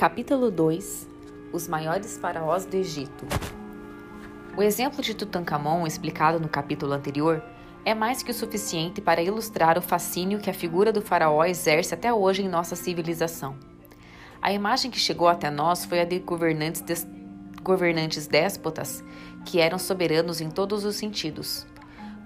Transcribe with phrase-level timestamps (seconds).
[0.00, 1.06] Capítulo 2
[1.52, 3.26] Os maiores faraós do Egito
[4.56, 7.44] O exemplo de Tutankhamon, explicado no capítulo anterior,
[7.84, 11.92] é mais que o suficiente para ilustrar o fascínio que a figura do faraó exerce
[11.92, 13.58] até hoje em nossa civilização.
[14.40, 17.06] A imagem que chegou até nós foi a de governantes, des...
[17.62, 19.04] governantes déspotas
[19.44, 21.66] que eram soberanos em todos os sentidos.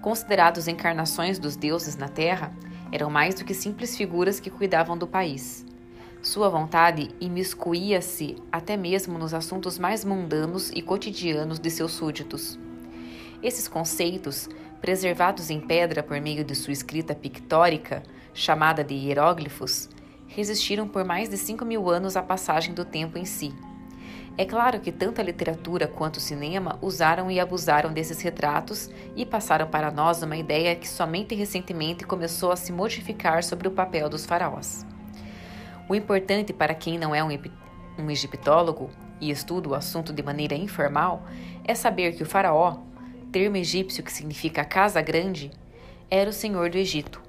[0.01, 2.55] Considerados encarnações dos deuses na terra,
[2.89, 5.65] eram mais do que simples figuras que cuidavam do país.
[6.21, 12.59] Sua vontade imiscuía-se até mesmo nos assuntos mais mundanos e cotidianos de seus súditos.
[13.43, 14.49] Esses conceitos,
[14.81, 18.01] preservados em pedra por meio de sua escrita pictórica,
[18.33, 19.89] chamada de hieróglifos,
[20.27, 23.53] resistiram por mais de cinco mil anos à passagem do tempo em si.
[24.37, 29.25] É claro que tanto a literatura quanto o cinema usaram e abusaram desses retratos e
[29.25, 34.09] passaram para nós uma ideia que somente recentemente começou a se modificar sobre o papel
[34.09, 34.85] dos faraós.
[35.87, 37.29] O importante para quem não é um,
[37.99, 38.89] um egiptólogo
[39.21, 41.23] e estuda o assunto de maneira informal
[41.63, 42.79] é saber que o faraó,
[43.31, 45.51] termo egípcio que significa casa grande,
[46.09, 47.21] era o senhor do Egito.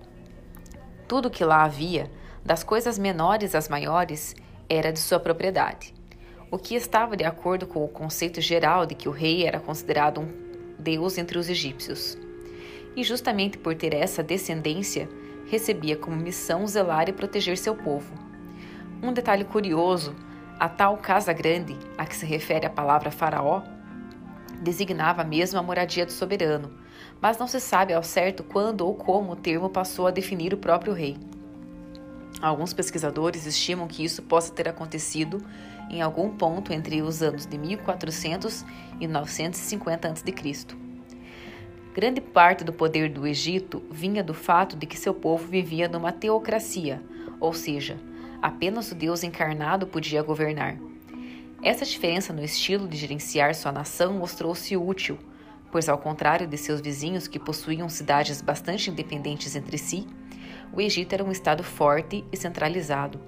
[1.06, 2.10] Tudo que lá havia,
[2.42, 4.34] das coisas menores às maiores,
[4.70, 5.92] era de sua propriedade,
[6.50, 10.22] o que estava de acordo com o conceito geral de que o rei era considerado
[10.22, 10.28] um
[10.78, 12.16] deus entre os egípcios.
[12.96, 15.08] E justamente por ter essa descendência,
[15.46, 18.25] recebia como missão zelar e proteger seu povo
[19.02, 20.14] um detalhe curioso:
[20.58, 23.62] a tal casa grande, a que se refere a palavra faraó,
[24.60, 26.72] designava mesmo a moradia do soberano,
[27.20, 30.58] mas não se sabe ao certo quando ou como o termo passou a definir o
[30.58, 31.16] próprio rei.
[32.40, 35.42] Alguns pesquisadores estimam que isso possa ter acontecido
[35.90, 38.64] em algum ponto entre os anos de 1400
[39.00, 40.76] e 950 a.C.
[41.94, 46.12] Grande parte do poder do Egito vinha do fato de que seu povo vivia numa
[46.12, 47.02] teocracia,
[47.40, 47.96] ou seja,
[48.46, 50.78] apenas o Deus encarnado podia governar.
[51.60, 55.18] Essa diferença no estilo de gerenciar sua nação mostrou-se útil,
[55.72, 60.06] pois, ao contrário de seus vizinhos que possuíam cidades bastante independentes entre si,
[60.72, 63.20] o Egito era um estado forte e centralizado.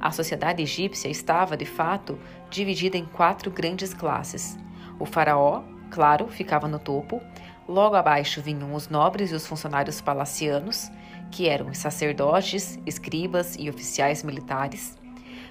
[0.00, 2.18] A sociedade egípcia estava, de fato,
[2.50, 4.58] dividida em quatro grandes classes.
[4.98, 7.22] O faraó, claro, ficava no topo,
[7.68, 10.90] logo abaixo vinham os nobres e os funcionários palacianos,
[11.34, 14.96] que eram os sacerdotes, escribas e oficiais militares.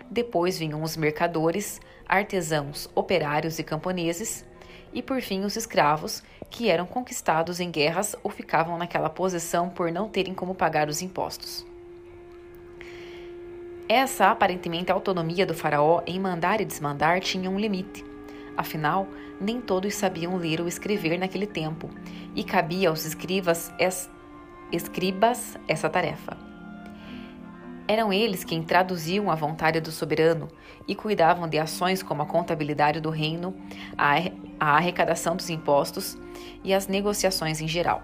[0.10, 4.46] Depois vinham os mercadores, artesãos, operários e camponeses,
[4.94, 9.92] e por fim os escravos, que eram conquistados em guerras ou ficavam naquela posição por
[9.92, 11.66] não terem como pagar os impostos.
[13.90, 18.06] Essa aparentemente autonomia do faraó em mandar e desmandar tinha um limite.
[18.56, 19.06] Afinal,
[19.38, 21.90] nem todos sabiam ler ou escrever naquele tempo,
[22.34, 23.70] e cabia aos escribas
[24.74, 26.36] escribas essa tarefa.
[27.88, 30.48] Eram eles quem traduziam a vontade do soberano
[30.88, 33.56] e cuidavam de ações como a contabilidade do reino,
[33.98, 36.18] a arrecadação dos impostos
[36.64, 38.02] e as negociações em geral.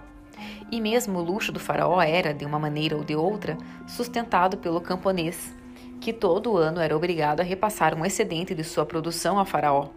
[0.71, 3.57] E mesmo o luxo do faraó era, de uma maneira ou de outra,
[3.87, 5.55] sustentado pelo camponês,
[5.99, 9.89] que todo ano era obrigado a repassar um excedente de sua produção ao faraó.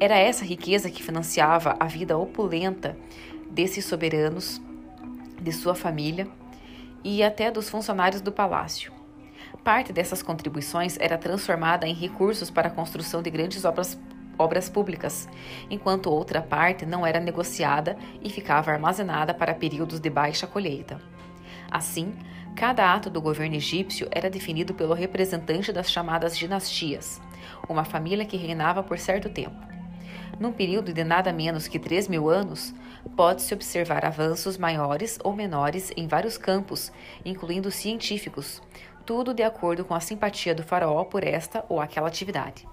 [0.00, 2.96] Era essa riqueza que financiava a vida opulenta
[3.50, 4.60] desses soberanos
[5.40, 6.28] de sua família
[7.04, 8.92] e até dos funcionários do palácio.
[9.62, 13.98] Parte dessas contribuições era transformada em recursos para a construção de grandes obras,
[14.38, 15.28] obras públicas,
[15.70, 21.00] enquanto outra parte não era negociada e ficava armazenada para períodos de baixa colheita.
[21.70, 22.14] Assim,
[22.54, 27.20] cada ato do governo egípcio era definido pelo representante das chamadas dinastias,
[27.68, 29.56] uma família que reinava por certo tempo.
[30.38, 32.74] Num período de nada menos que 3 mil anos,
[33.08, 36.92] pode-se observar avanços maiores ou menores em vários campos,
[37.24, 38.62] incluindo científicos,
[39.04, 42.66] tudo de acordo com a simpatia do faraó por esta ou aquela atividade.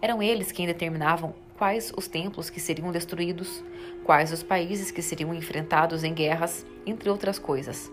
[0.00, 3.62] Eram eles quem determinavam quais os templos que seriam destruídos,
[4.04, 7.90] quais os países que seriam enfrentados em guerras, entre outras coisas.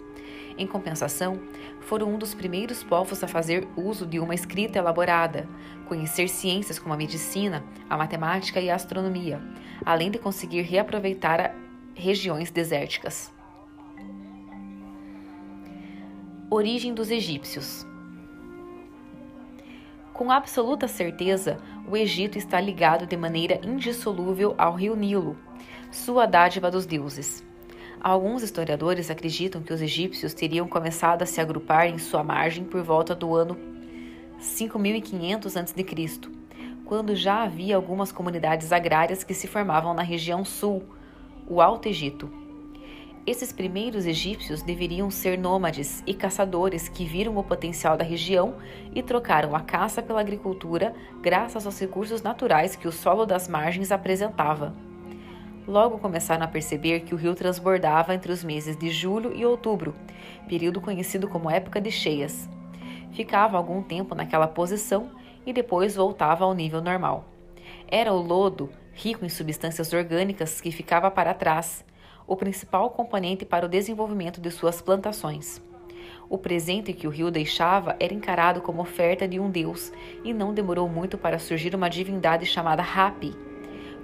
[0.58, 1.40] Em compensação,
[1.82, 5.48] foram um dos primeiros povos a fazer uso de uma escrita elaborada,
[5.88, 9.42] conhecer ciências como a medicina, a matemática e a astronomia,
[9.84, 11.56] além de conseguir reaproveitar
[11.96, 13.32] regiões desérticas.
[16.50, 17.86] Origem dos egípcios.
[20.14, 21.58] Com absoluta certeza,
[21.88, 25.36] o Egito está ligado de maneira indissolúvel ao rio Nilo,
[25.92, 27.44] sua dádiva dos deuses.
[28.00, 32.84] Alguns historiadores acreditam que os egípcios teriam começado a se agrupar em sua margem por
[32.84, 33.58] volta do ano
[34.40, 35.86] 5500 a.C.,
[36.86, 40.84] quando já havia algumas comunidades agrárias que se formavam na região sul,
[41.48, 42.30] o Alto Egito.
[43.26, 48.56] Esses primeiros egípcios deveriam ser nômades e caçadores que viram o potencial da região
[48.94, 53.92] e trocaram a caça pela agricultura graças aos recursos naturais que o solo das margens
[53.92, 54.74] apresentava.
[55.66, 59.96] Logo começaram a perceber que o rio transbordava entre os meses de julho e outubro,
[60.50, 62.50] período conhecido como época de cheias.
[63.14, 65.10] Ficava algum tempo naquela posição
[65.46, 67.26] e depois voltava ao nível normal.
[67.88, 71.84] Era o lodo, rico em substâncias orgânicas, que ficava para trás
[72.26, 75.62] o principal componente para o desenvolvimento de suas plantações.
[76.30, 79.92] O presente que o rio deixava era encarado como oferta de um deus
[80.24, 83.36] e não demorou muito para surgir uma divindade chamada Hapi,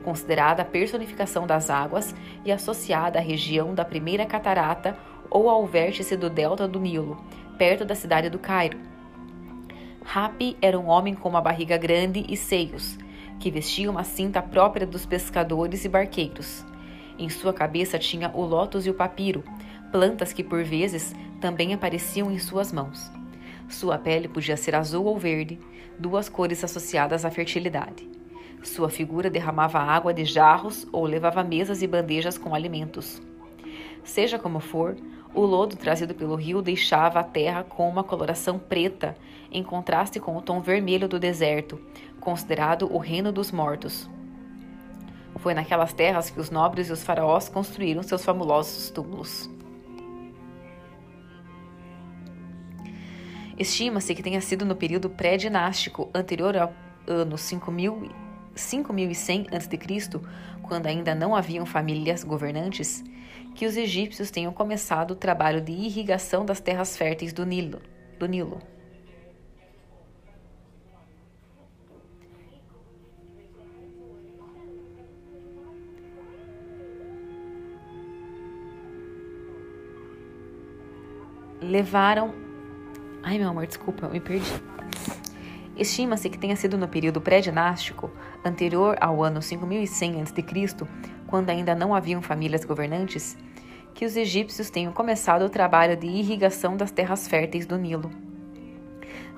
[0.04, 2.14] considerada a personificação das águas
[2.44, 4.98] e associada à região da primeira catarata
[5.30, 7.24] ou ao vértice do delta do Nilo,
[7.58, 8.78] perto da cidade do Cairo.
[10.14, 12.98] Hapi era um homem com uma barriga grande e seios,
[13.40, 16.66] que vestia uma cinta própria dos pescadores e barqueiros.
[17.18, 19.44] Em sua cabeça tinha o lótus e o papiro,
[19.92, 23.12] plantas que por vezes também apareciam em suas mãos.
[23.68, 25.60] Sua pele podia ser azul ou verde,
[25.98, 28.08] duas cores associadas à fertilidade.
[28.64, 33.22] Sua figura derramava água de jarros ou levava mesas e bandejas com alimentos.
[34.04, 34.98] Seja como for,
[35.34, 39.16] o lodo trazido pelo rio deixava a terra com uma coloração preta,
[39.52, 41.80] em contraste com o tom vermelho do deserto,
[42.20, 44.10] considerado o reino dos mortos.
[45.38, 49.50] Foi naquelas terras que os nobres e os faraós construíram seus fabulosos túmulos.
[53.58, 56.74] Estima-se que tenha sido no período pré-dinástico, anterior ao
[57.08, 58.10] ano 5000,
[58.56, 59.78] 5100 a.C.,
[60.62, 63.04] quando ainda não haviam famílias governantes,
[63.56, 67.82] que os egípcios tenham começado o trabalho de irrigação das terras férteis do Nilo.
[68.18, 68.62] Do Nilo.
[81.70, 82.34] Levaram.
[83.22, 84.52] Ai, meu amor, desculpa, eu me perdi.
[85.78, 88.12] Estima-se que tenha sido no período pré-dinástico,
[88.44, 90.88] anterior ao ano 5100 a.C.,
[91.28, 93.38] quando ainda não haviam famílias governantes,
[93.94, 98.10] que os egípcios tenham começado o trabalho de irrigação das terras férteis do Nilo.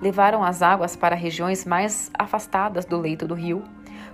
[0.02, 3.64] Levaram as águas para regiões mais afastadas do leito do rio,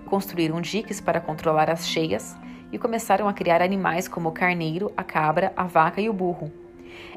[0.06, 2.36] construíram diques para controlar as cheias
[2.72, 6.52] e começaram a criar animais como o carneiro, a cabra, a vaca e o burro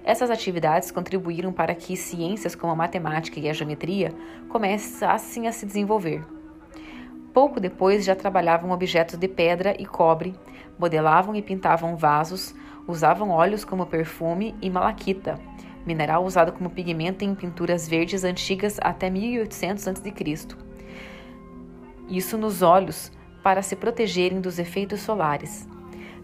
[0.05, 4.12] essas atividades contribuíram para que ciências como a matemática e a geometria
[4.49, 6.25] começassem a se desenvolver.
[7.32, 10.35] Pouco depois já trabalhavam objetos de pedra e cobre,
[10.79, 12.55] modelavam e pintavam vasos,
[12.88, 15.38] usavam óleos como perfume e malaquita,
[15.87, 20.12] mineral usado como pigmento em pinturas verdes antigas até 1800 a.C.
[22.09, 23.12] Isso nos olhos
[23.43, 25.69] para se protegerem dos efeitos solares.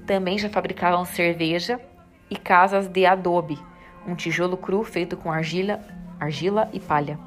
[0.07, 1.81] Também já fabricavam cerveja
[2.31, 3.59] e casas de adobe,
[4.07, 5.81] um tijolo cru feito com argila,
[6.19, 7.19] argila e palha.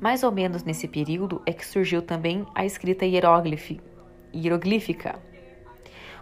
[0.00, 5.18] Mais ou menos nesse período é que surgiu também a escrita hieroglífica.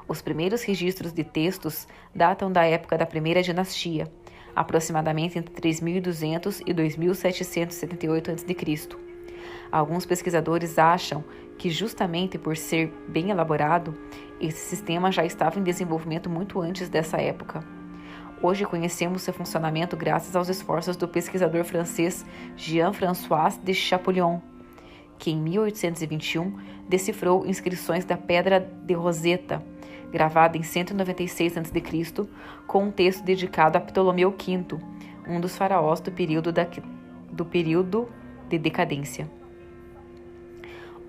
[0.08, 4.10] Os primeiros registros de textos datam da época da primeira dinastia,
[4.56, 8.46] aproximadamente entre 3200 e 2778 a.C.
[9.70, 11.22] Alguns pesquisadores acham
[11.58, 13.94] que, justamente por ser bem elaborado,
[14.40, 17.64] esse sistema já estava em desenvolvimento muito antes dessa época.
[18.40, 22.24] Hoje conhecemos seu funcionamento graças aos esforços do pesquisador francês
[22.56, 24.38] Jean-François de Champollion,
[25.18, 26.56] que em 1821
[26.88, 29.60] decifrou inscrições da Pedra de Roseta,
[30.12, 32.28] gravada em 196 a.C.,
[32.66, 34.78] com um texto dedicado a Ptolomeu V,
[35.26, 36.66] um dos faraós do período, da,
[37.32, 38.08] do período
[38.48, 39.37] de decadência.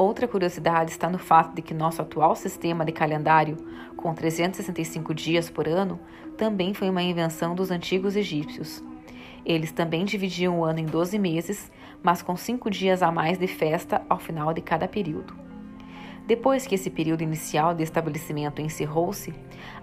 [0.01, 3.57] Outra curiosidade está no fato de que nosso atual sistema de calendário,
[3.97, 5.99] com 365 dias por ano,
[6.37, 8.81] também foi uma invenção dos antigos egípcios.
[9.45, 11.69] Eles também dividiam o ano em 12 meses,
[12.01, 15.35] mas com cinco dias a mais de festa ao final de cada período.
[16.25, 19.33] Depois que esse período inicial de estabelecimento encerrou-se,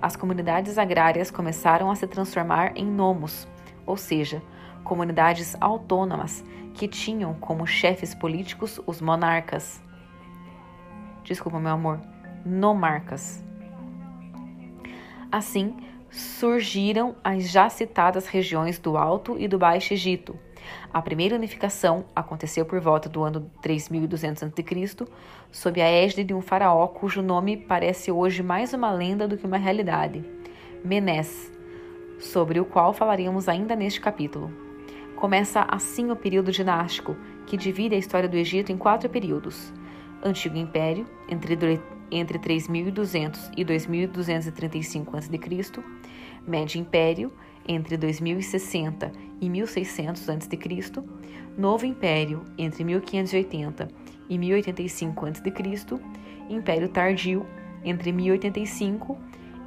[0.00, 3.46] as comunidades agrárias começaram a se transformar em nomos,
[3.84, 4.42] ou seja,
[4.82, 6.42] comunidades autônomas
[6.72, 9.84] que tinham como chefes políticos os monarcas
[11.26, 12.00] desculpa, meu amor,
[12.44, 13.44] nomarcas.
[15.30, 15.76] Assim,
[16.10, 20.38] surgiram as já citadas regiões do Alto e do Baixo Egito.
[20.92, 25.06] A primeira unificação aconteceu por volta do ano 3200 a.C.,
[25.50, 29.46] sob a égide de um faraó cujo nome parece hoje mais uma lenda do que
[29.46, 30.24] uma realidade,
[30.84, 31.52] Menes,
[32.18, 34.50] sobre o qual falaremos ainda neste capítulo.
[35.16, 37.16] Começa assim o período dinástico,
[37.46, 39.72] que divide a história do Egito em quatro períodos.
[40.26, 41.56] Antigo Império, entre
[42.10, 45.30] entre 3200 e 2235 a.C.,
[46.46, 47.32] Médio Império
[47.66, 50.58] entre 2060 e 1600 a.C.,
[51.56, 53.88] Novo Império entre 1580
[54.28, 55.46] e 1085 a.C.,
[56.48, 57.44] Império Tardio
[57.84, 59.18] entre 1085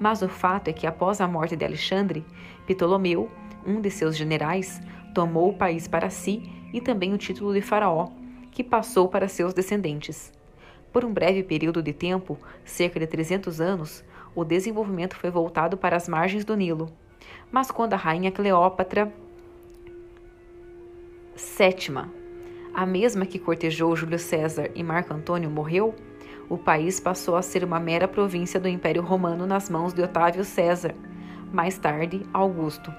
[0.00, 2.24] Mas o fato é que após a morte de Alexandre,
[2.66, 3.30] Ptolomeu,
[3.66, 4.80] um de seus generais,
[5.12, 6.42] tomou o país para si
[6.72, 8.08] e também o título de faraó,
[8.50, 10.32] que passou para seus descendentes.
[10.92, 14.04] Por um breve período de tempo, cerca de 300 anos,
[14.34, 16.90] o desenvolvimento foi voltado para as margens do Nilo.
[17.50, 19.12] Mas quando a rainha Cleópatra
[21.34, 22.10] VII,
[22.74, 25.94] a mesma que cortejou Júlio César e Marco Antônio, morreu,
[26.48, 30.44] o país passou a ser uma mera província do Império Romano nas mãos de Otávio
[30.44, 30.94] César,
[31.52, 32.92] mais tarde Augusto.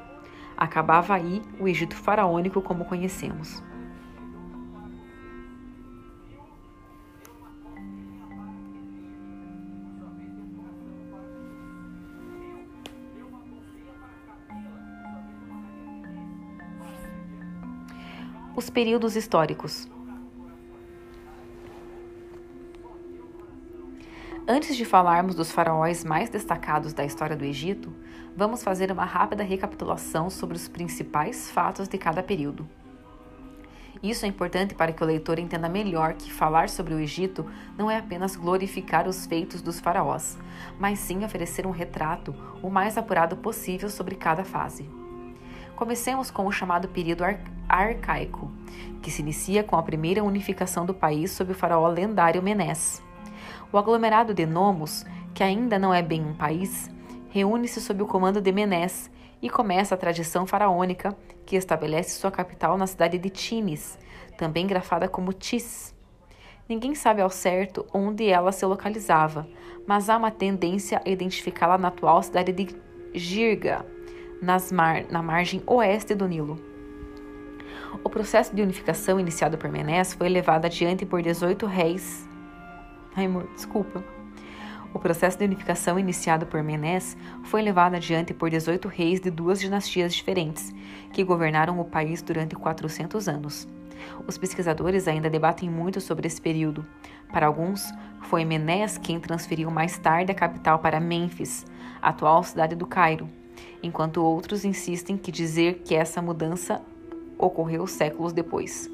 [0.58, 3.64] Acabava aí o Egito faraônico como conhecemos.
[18.56, 19.90] Os períodos históricos.
[24.46, 27.94] Antes de falarmos dos faraós mais destacados da história do Egito,
[28.36, 32.68] vamos fazer uma rápida recapitulação sobre os principais fatos de cada período.
[34.04, 37.90] Isso é importante para que o leitor entenda melhor que falar sobre o Egito não
[37.90, 40.38] é apenas glorificar os feitos dos faraós,
[40.78, 44.86] mas sim oferecer um retrato o mais apurado possível sobre cada fase.
[45.74, 48.52] Comecemos com o chamado período ar arcaico,
[49.02, 53.02] que se inicia com a primeira unificação do país sob o faraó lendário Menés.
[53.74, 55.04] O aglomerado de Nomos,
[55.34, 56.92] que ainda não é bem um país,
[57.32, 59.10] reúne-se sob o comando de Menés
[59.42, 63.98] e começa a tradição faraônica, que estabelece sua capital na cidade de Tinis,
[64.38, 65.92] também grafada como Tis.
[66.70, 69.48] Ninguém sabe ao certo onde ela se localizava,
[69.88, 72.76] mas há uma tendência a identificá-la na atual cidade de
[73.12, 73.84] Girga,
[74.72, 76.62] mar, na margem oeste do Nilo.
[78.04, 82.32] O processo de unificação iniciado por Menés foi levado adiante por 18 reis.
[83.16, 84.04] Ai, amor, desculpa.
[84.94, 89.60] O processo de unificação iniciado por Menés foi levado adiante por 18 reis de duas
[89.60, 90.74] dinastias diferentes,
[91.12, 93.68] que governaram o país durante 400 anos.
[94.28, 96.86] Os pesquisadores ainda debatem muito sobre esse período.
[97.32, 97.92] Para alguns,
[98.24, 101.66] foi Menés quem transferiu mais tarde a capital para Mênfis,
[102.02, 103.28] atual cidade do Cairo,
[103.82, 106.82] enquanto outros insistem que dizer que essa mudança
[107.38, 108.93] ocorreu séculos depois.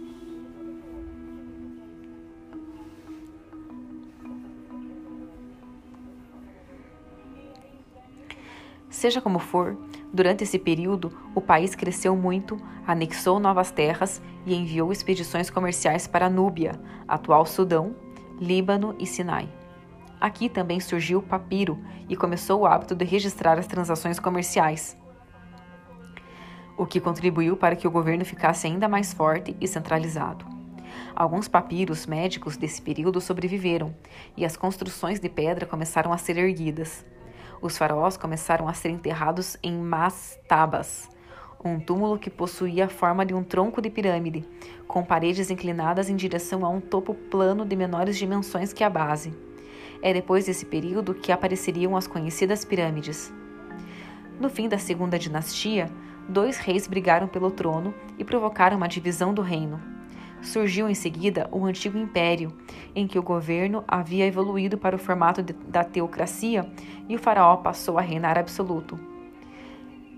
[8.90, 9.78] Seja como for,
[10.12, 16.30] durante esse período, o país cresceu muito, anexou novas terras e enviou expedições comerciais para
[16.30, 16.72] Núbia,
[17.08, 17.96] atual Sudão,
[18.40, 19.48] Líbano e Sinai.
[20.20, 21.78] Aqui também surgiu o papiro
[22.10, 24.98] e começou o hábito de registrar as transações comerciais,
[26.76, 30.46] o que contribuiu para que o governo ficasse ainda mais forte e centralizado.
[31.16, 33.94] Alguns papiros médicos desse período sobreviveram
[34.36, 37.06] e as construções de pedra começaram a ser erguidas.
[37.62, 41.10] Os faraós começaram a ser enterrados em mastabas,
[41.64, 44.48] um túmulo que possuía a forma de um tronco de pirâmide,
[44.88, 49.34] com paredes inclinadas em direção a um topo plano de menores dimensões que a base.
[50.02, 53.34] É depois desse período que apareceriam as conhecidas pirâmides.
[54.40, 55.90] No fim da segunda dinastia,
[56.30, 59.99] dois reis brigaram pelo trono e provocaram uma divisão do reino.
[60.42, 62.54] Surgiu em seguida o antigo império,
[62.96, 66.66] em que o governo havia evoluído para o formato de, da teocracia
[67.08, 69.00] e o faraó passou a reinar absoluto.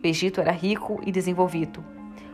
[0.04, 1.84] O Egito era rico e desenvolvido.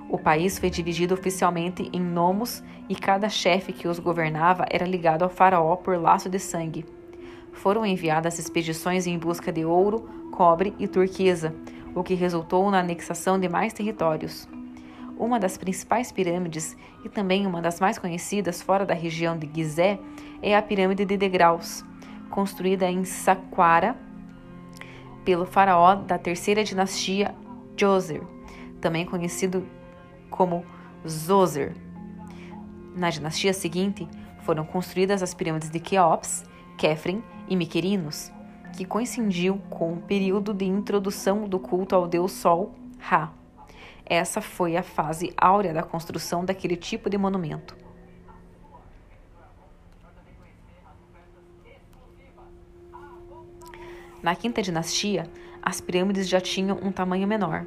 [0.09, 5.23] O país foi dividido oficialmente em nomos e cada chefe que os governava era ligado
[5.23, 6.85] ao faraó por laço de sangue
[7.57, 11.53] foram enviadas expedições em busca de ouro, cobre e turquesa,
[11.93, 14.47] o que resultou na anexação de mais territórios.
[15.19, 19.99] Uma das principais pirâmides e também uma das mais conhecidas fora da região de Gizé
[20.41, 21.83] é a Pirâmide de Degraus,
[22.29, 23.97] construída em Saqqara
[25.25, 27.33] pelo faraó da terceira dinastia
[27.75, 28.21] Djoser,
[28.79, 29.65] também conhecido
[30.29, 30.63] como
[31.07, 31.75] Zoser.
[32.95, 34.07] Na dinastia seguinte,
[34.41, 36.45] foram construídas as pirâmides de Queops
[36.77, 38.31] Kefren e Miquerinos,
[38.75, 43.36] que coincidiu com o período de introdução do culto ao deus Sol, Ra.
[44.09, 47.75] Essa foi a fase áurea da construção daquele tipo de monumento.
[54.23, 55.29] Na quinta dinastia,
[55.61, 57.65] as pirâmides já tinham um tamanho menor.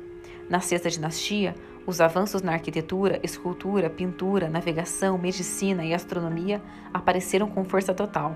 [0.49, 1.55] Na sexta dinastia,
[1.87, 8.35] os avanços na arquitetura, escultura, pintura, navegação, medicina e astronomia apareceram com força total.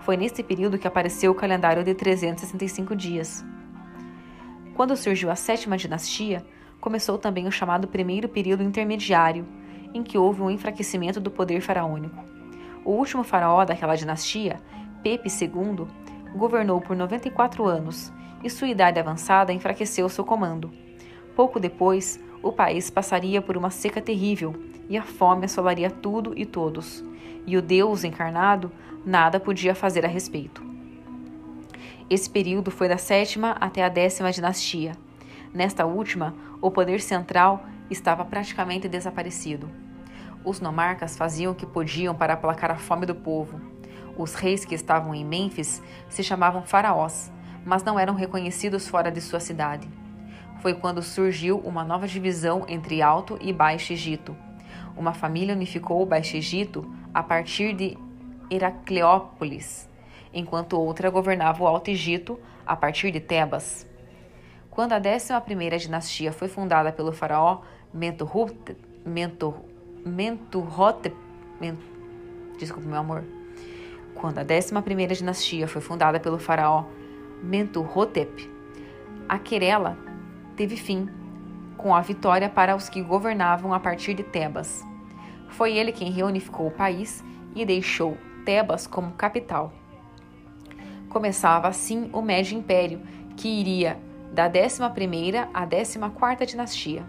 [0.00, 3.44] Foi nesse período que apareceu o calendário de 365 dias.
[4.74, 6.44] Quando surgiu a sétima dinastia,
[6.80, 9.46] começou também o chamado primeiro período intermediário,
[9.92, 12.24] em que houve um enfraquecimento do poder faraônico.
[12.84, 14.60] O último faraó daquela dinastia,
[15.02, 15.86] Pepe II,
[16.36, 18.12] governou por 94 anos
[18.44, 20.70] e sua idade avançada enfraqueceu seu comando.
[21.34, 24.54] Pouco depois, o país passaria por uma seca terrível
[24.88, 27.04] e a fome assolaria tudo e todos,
[27.46, 28.70] e o Deus encarnado
[29.04, 30.62] nada podia fazer a respeito.
[32.08, 34.92] Esse período foi da sétima até a décima dinastia.
[35.56, 39.70] Nesta última, o poder central estava praticamente desaparecido.
[40.44, 43.58] Os nomarcas faziam o que podiam para aplacar a fome do povo.
[44.18, 47.32] Os reis que estavam em Mênfis se chamavam faraós,
[47.64, 49.88] mas não eram reconhecidos fora de sua cidade.
[50.60, 54.36] Foi quando surgiu uma nova divisão entre Alto e Baixo Egito.
[54.94, 56.84] Uma família unificou o Baixo Egito
[57.14, 57.96] a partir de
[58.50, 59.88] Heracleópolis,
[60.34, 63.95] enquanto outra governava o Alto Egito a partir de Tebas.
[64.76, 67.62] Quando a 11ª dinastia foi fundada pelo faraó
[67.94, 68.76] Mentuhotep,
[72.84, 73.24] meu amor.
[74.14, 76.84] Quando a 11ª dinastia foi fundada pelo faraó
[77.42, 78.50] Mentuhotep,
[79.26, 79.96] a querela
[80.56, 81.08] teve fim,
[81.78, 84.84] com a vitória para os que governavam a partir de Tebas.
[85.48, 89.72] Foi ele quem reunificou o país e deixou Tebas como capital.
[91.08, 93.00] Começava assim o Médio Império,
[93.38, 94.04] que iria
[94.36, 97.06] da 11ª à 14ª dinastia.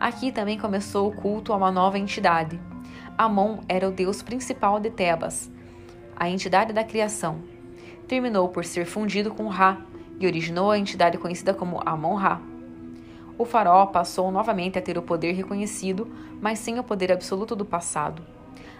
[0.00, 2.60] Aqui também começou o culto a uma nova entidade.
[3.16, 5.48] Amon era o deus principal de Tebas,
[6.16, 7.42] a entidade da criação.
[8.08, 9.82] Terminou por ser fundido com Ra
[10.18, 12.40] e originou a entidade conhecida como Amon-Ra.
[13.38, 17.64] O faraó passou novamente a ter o poder reconhecido, mas sem o poder absoluto do
[17.64, 18.20] passado.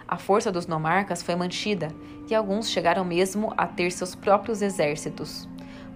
[0.05, 1.87] A força dos nomarcas foi mantida
[2.29, 5.47] e alguns chegaram mesmo a ter seus próprios exércitos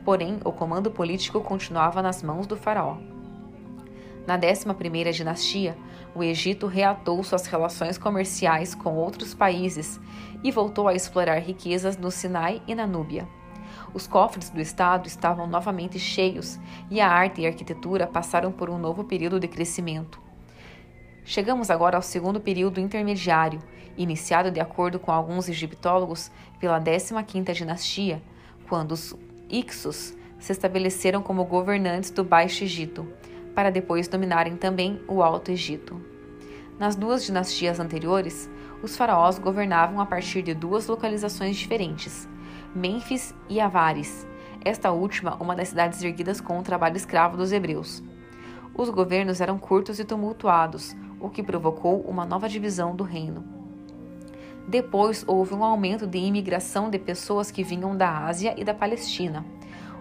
[0.07, 2.95] porém o comando político continuava nas mãos do faraó.
[4.25, 5.77] Na 11ª dinastia,
[6.15, 9.99] o Egito reatou suas relações comerciais com outros países
[10.41, 13.27] e voltou a explorar riquezas no Sinai e na Núbia.
[13.93, 16.57] Os cofres do Estado estavam novamente cheios
[16.89, 20.21] e a arte e a arquitetura passaram por um novo período de crescimento.
[21.25, 23.59] Chegamos agora ao segundo período intermediário,
[23.97, 28.23] iniciado de acordo com alguns egiptólogos pela 15ª dinastia,
[28.69, 29.13] quando os
[29.49, 33.07] Ixos se estabeleceram como governantes do Baixo Egito,
[33.55, 36.01] para depois dominarem também o Alto Egito.
[36.77, 38.49] Nas duas dinastias anteriores,
[38.83, 42.27] os faraós governavam a partir de duas localizações diferentes,
[42.75, 44.27] Mênfis e Avares,
[44.63, 48.03] esta última uma das cidades erguidas com o trabalho escravo dos hebreus.
[48.75, 53.56] Os governos eram curtos e tumultuados, o que provocou uma nova divisão do reino.
[54.67, 59.45] Depois houve um aumento de imigração de pessoas que vinham da Ásia e da Palestina.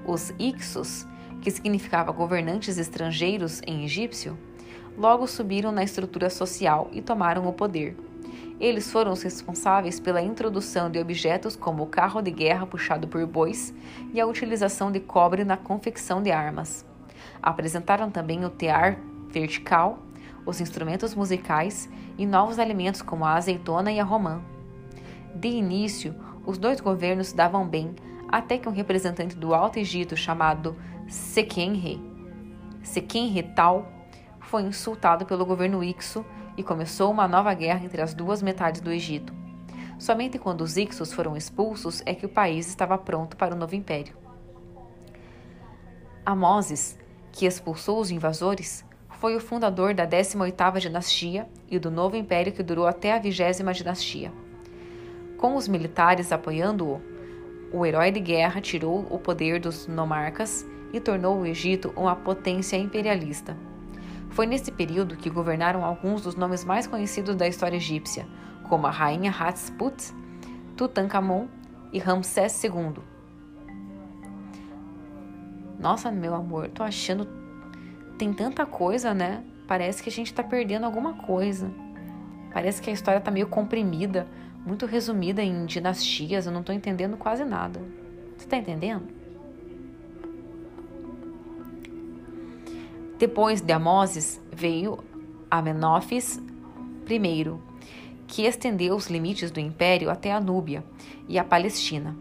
[0.05, 1.07] Os Ixos,
[1.40, 4.37] que significava governantes estrangeiros em egípcio,
[4.98, 7.96] logo subiram na estrutura social e tomaram o poder.
[8.59, 13.24] Eles foram os responsáveis pela introdução de objetos como o carro de guerra puxado por
[13.24, 13.72] bois
[14.12, 16.85] e a utilização de cobre na confecção de armas.
[17.40, 18.98] Apresentaram também o tear
[19.29, 20.00] vertical,
[20.44, 24.42] os instrumentos musicais e novos alimentos como a azeitona e a romã.
[25.34, 27.94] De início, os dois governos se davam bem,
[28.28, 30.76] até que um representante do Alto Egito chamado
[31.08, 32.00] Sequenre,
[32.82, 33.90] Sequenre Tal,
[34.40, 36.24] foi insultado pelo governo Ixo
[36.56, 39.34] e começou uma nova guerra entre as duas metades do Egito.
[39.98, 43.74] Somente quando os Ixos foram expulsos é que o país estava pronto para o novo
[43.74, 44.14] império.
[46.24, 46.98] Amoses,
[47.32, 52.62] que expulsou os invasores, foi o fundador da 18ª dinastia e do novo império que
[52.62, 54.32] durou até a 20 dinastia.
[55.38, 57.01] Com os militares apoiando-o,
[57.72, 62.77] o herói de guerra tirou o poder dos nomarcas e tornou o Egito uma potência
[62.77, 63.57] imperialista.
[64.31, 68.27] Foi nesse período que governaram alguns dos nomes mais conhecidos da história egípcia,
[68.68, 70.14] como a rainha Hatshepsut,
[70.77, 71.49] Tutankhamon
[71.92, 73.03] e Ramsés II.
[75.79, 77.29] Nossa, meu amor, tô achando
[78.16, 79.44] tem tanta coisa, né?
[79.68, 81.70] Parece que a gente tá perdendo alguma coisa.
[82.53, 84.27] Parece que a história tá meio comprimida
[84.66, 87.81] muito resumida em dinastias, eu não estou entendendo quase nada.
[88.37, 89.07] Você está entendendo?
[93.16, 94.98] Depois de Amoses veio
[95.50, 96.42] Amenófis
[97.09, 97.52] I,
[98.26, 100.85] que estendeu os limites do império até a Núbia
[101.29, 102.14] e a Palestina.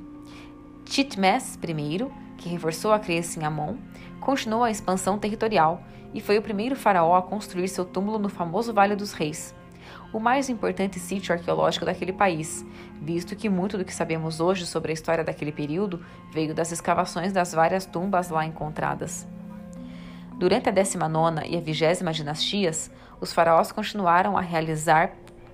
[0.86, 3.75] Titmes I, que reforçou a crença em Amon,
[4.21, 8.71] continuou a expansão territorial e foi o primeiro faraó a construir seu túmulo no famoso
[8.71, 9.53] Vale dos Reis,
[10.15, 12.65] o mais importante sítio arqueológico daquele país,
[13.01, 17.34] visto que muito do que sabemos hoje sobre a história daquele período veio das escavações
[17.34, 19.28] das várias tumbas lá encontradas.
[20.39, 25.12] Durante a 19 e a 20 dinastias, os faraós continuaram a realizar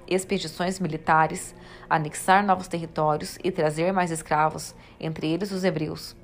[0.08, 1.56] expedições militares,
[1.90, 6.16] anexar novos territórios e trazer mais escravos, entre eles os hebreus.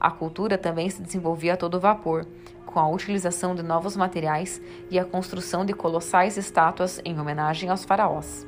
[0.00, 2.26] A cultura também se desenvolvia a todo vapor,
[2.72, 7.84] com a utilização de novos materiais e a construção de colossais estátuas em homenagem aos
[7.84, 8.46] faraós.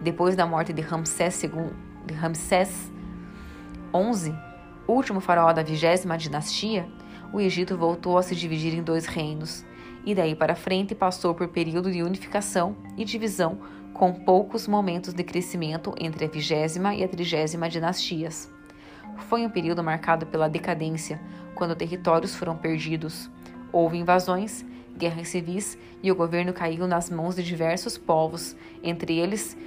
[0.00, 1.70] Depois da morte de Ramsés, II,
[2.04, 2.90] de Ramsés
[3.92, 4.34] XI,
[4.86, 6.88] último faraó da vigésima dinastia,
[7.32, 9.64] o Egito voltou a se dividir em dois reinos,
[10.04, 13.58] e daí para frente passou por período de unificação e divisão,
[13.92, 18.50] com poucos momentos de crescimento entre a vigésima e a trigésima dinastias.
[19.28, 21.20] Foi um período marcado pela decadência,
[21.58, 23.28] quando territórios foram perdidos.
[23.72, 24.64] Houve invasões,
[24.96, 29.58] guerras civis e o governo caiu nas mãos de diversos povos, entre eles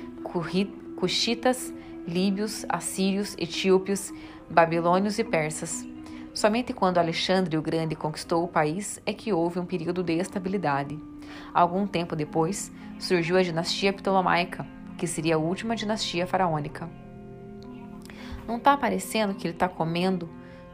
[0.95, 1.73] cuxitas,
[2.07, 4.13] líbios, assírios, etíopes,
[4.49, 5.85] babilônios e persas.
[6.33, 10.97] Somente quando Alexandre o Grande conquistou o país é que houve um período de estabilidade.
[11.53, 14.65] Algum tempo depois, surgiu a dinastia Ptolomaica,
[14.97, 16.89] que seria a última dinastia faraônica.
[18.47, 20.29] Não está aparecendo que ele está comendo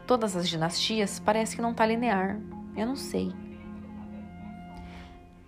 [0.08, 1.20] todas as dinastias?
[1.20, 2.40] Parece que não está linear.
[2.74, 3.30] Eu não sei.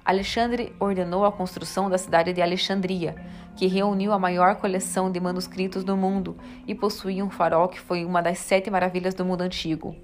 [0.05, 3.17] Alexandre ordenou a construção da cidade de Alexandria,
[3.57, 8.05] que reuniu a maior coleção de manuscritos do mundo e possuía um farol que foi
[8.05, 9.97] uma das sete maravilhas do mundo antigo.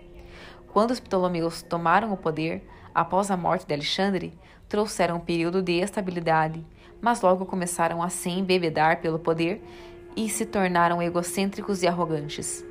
[0.72, 4.32] Quando os Ptolomeus tomaram o poder, após a morte de Alexandre,
[4.68, 6.64] trouxeram um período de estabilidade,
[7.00, 9.62] mas logo começaram a se embebedar pelo poder
[10.16, 12.65] e se tornaram egocêntricos e arrogantes.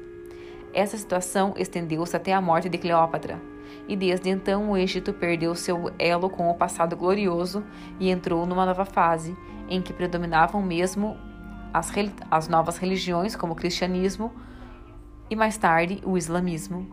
[0.75, 3.41] Essa situação estendeu-se até a morte de Cleópatra,
[3.87, 7.63] e desde então o Egito perdeu seu elo com o passado glorioso
[7.97, 9.37] e entrou numa nova fase,
[9.69, 11.17] em que predominavam mesmo
[11.73, 11.89] as,
[12.29, 14.33] as novas religiões, como o cristianismo
[15.29, 16.85] e mais tarde o islamismo.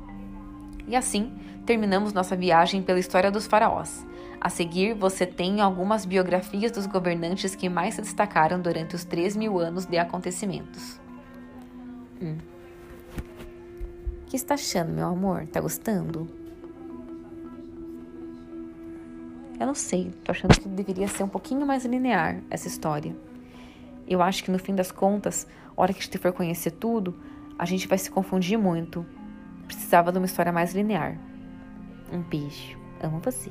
[0.86, 1.32] E assim,
[1.66, 4.06] terminamos nossa viagem pela história dos faraós.
[4.40, 9.36] A seguir, você tem algumas biografias dos governantes que mais se destacaram durante os 3
[9.36, 11.00] mil anos de acontecimentos.
[12.20, 12.51] Hum.
[14.32, 15.46] Que está achando, meu amor?
[15.46, 16.26] Tá gostando?
[19.60, 23.14] Eu não sei, tô achando que deveria ser um pouquinho mais linear essa história.
[24.08, 27.14] Eu acho que no fim das contas, a hora que a gente for conhecer tudo,
[27.58, 29.04] a gente vai se confundir muito.
[29.66, 31.18] Precisava de uma história mais linear.
[32.10, 32.78] Um beijo.
[33.02, 33.50] Amo você.